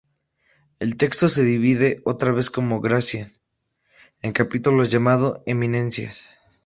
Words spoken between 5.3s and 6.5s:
"eminencias.